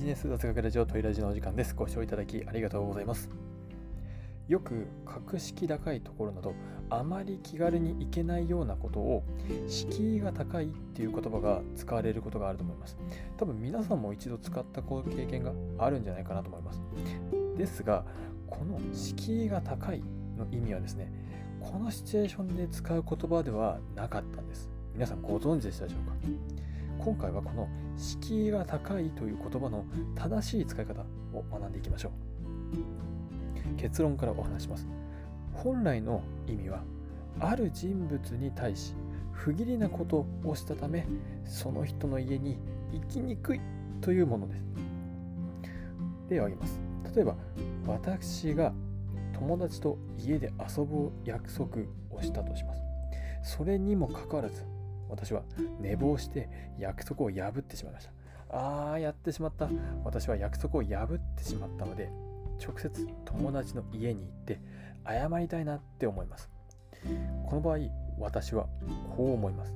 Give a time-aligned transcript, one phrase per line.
[0.00, 1.74] ジネス雑学ラジオトイラジのお時間です。
[1.74, 3.28] ご視聴いただきありがとうございます。
[4.48, 6.54] よく格式高いところなど
[6.88, 9.22] あまり気軽に行けないようなことを
[9.68, 12.96] 敷居が高いっていう言葉が使われることがあると思います。
[13.36, 16.80] 多分皆さんも一度使った経験があるんじゃないかなと思います。
[17.58, 18.06] ですが、
[18.46, 20.02] この敷居が高い
[20.38, 21.12] の意味はですね、
[21.60, 24.70] このシチュエーションで使う言葉ではなかったんです。
[24.94, 26.14] 皆さんご存知でしたでしょうか？
[27.02, 31.00] 今回はこの敷居が高いという言葉の正しい使い方
[31.32, 33.76] を学んでいきましょう。
[33.76, 34.86] 結論からお話します。
[35.54, 36.82] 本来の意味は
[37.38, 38.94] ある人物に対し
[39.32, 41.06] 不義理なことをしたため
[41.44, 42.58] その人の家に
[42.92, 43.60] 行きにくい
[44.02, 44.62] というものです。
[46.28, 46.80] 例を挙げます。
[47.14, 47.34] 例えば
[47.86, 48.74] 私が
[49.32, 52.82] 友達と家で遊ぶ約束をしたとします。
[53.42, 54.66] それにもかかわらず
[55.10, 55.42] 私は
[55.80, 58.12] 寝坊して約束を破ってしまいました。
[58.56, 59.68] ああ、やってしまった。
[60.04, 62.10] 私は約束を破ってしまったので、
[62.64, 64.60] 直接友達の家に行って
[65.06, 66.50] 謝りたいなって思います。
[67.46, 67.78] この場合、
[68.18, 68.66] 私は
[69.16, 69.74] こう思います。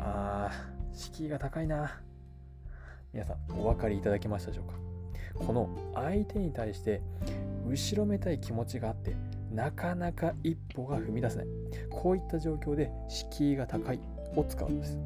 [0.00, 0.52] ああ、
[0.92, 2.00] 敷居が高いな。
[3.12, 4.74] 皆さん、お分かりいただけましたでしょうか？
[5.46, 7.02] この相手に対して
[7.66, 9.14] 後ろめたい気持ちがあって
[9.56, 11.46] なかなか一歩が踏み出せない。
[11.88, 14.00] こういった状況で敷居が高い
[14.36, 14.98] を使うんです。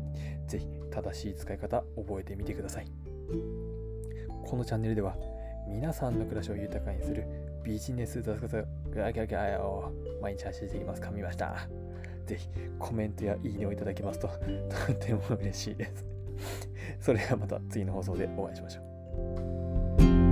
[0.49, 2.87] ぜひ正しい使い方覚えてみてください。
[4.45, 5.17] このチャンネルでは
[5.69, 7.25] 皆さんの暮らしを豊かにする
[7.63, 8.67] ビジネス雑学
[9.61, 11.01] を毎日発信していきます。
[11.01, 11.69] 噛みました。
[12.27, 14.29] ぜひコメントやいいねをいただけますと
[14.89, 16.05] とても嬉しいです。
[16.99, 18.83] それではまた次の放送でお会いしましょ
[20.27, 20.30] う。